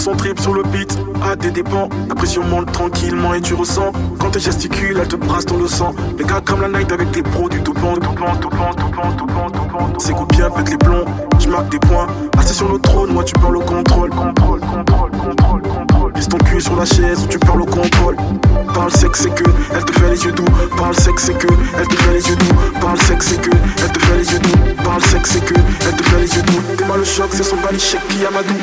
[0.00, 1.90] Son trip sur le beat, à tes dépens.
[2.08, 3.92] La pression monte tranquillement et tu ressens.
[4.18, 5.94] Quand tu gesticules, elle te brasse dans le sang.
[6.16, 9.92] Les gars comme la night avec des pros du topant, topant, topant, topant, topant, topant.
[9.98, 11.04] C'est bien pète les plombs,
[11.38, 12.06] je marque des points.
[12.38, 16.12] Assis sur le trône, moi tu perds le contrôle, contrôle, contrôle, contrôle, contrôle.
[16.14, 18.16] Pisse ton cul sur la chaise, tu perds le contrôle.
[18.72, 20.44] Parle sexe, c'est que elle te fait les yeux doux.
[20.78, 22.80] Parle sexe, c'est que elle te fait les yeux doux.
[22.80, 23.50] Parle sexe, c'est que
[23.84, 24.82] elle te fait les yeux doux.
[24.82, 25.54] Parle sexe, c'est que
[25.86, 26.62] elle te fait les yeux doux.
[26.78, 28.54] T'es pas le choc, c'est son balichek qui Amadou.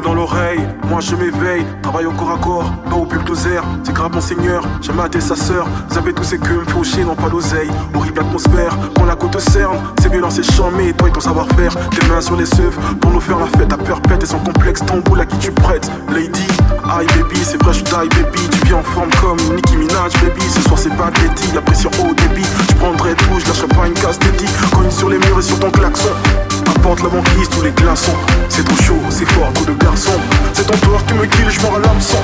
[0.00, 4.12] Dans l'oreille, moi je m'éveille, travaille au corps à corps, pas au bulldozer, c'est grave
[4.12, 7.28] mon seigneur, j'ai maté sa sœur, vous avez tous ces queues, me chier, non pas
[7.28, 10.42] d'oseille, horrible atmosphère, quand la côte cerne, c'est violent, c'est
[10.76, 13.72] mais toi et ton savoir-faire, tes mains sur les seufs, pour nous faire la fête
[13.72, 14.22] à perpète.
[14.22, 16.46] Et sans complexe, ton boule à qui tu prêtes, lady,
[16.88, 20.42] aïe baby, c'est vrai je die baby, tu viens en forme comme Nicki Minaj baby,
[20.48, 21.10] ce soir c'est pas
[21.54, 25.08] la pression au débit, je prendrai tout, je lâcherai pas une casse d'édit, cogne sur
[25.08, 26.10] les murs et sur ton klaxon,
[26.90, 28.16] apporte la banquise, tous les glaçons,
[28.48, 30.12] c'est trop chaud, c'est fort, coup de garçon,
[30.52, 32.18] c'est ton tour, tu me kills, je m'en à l'hameçon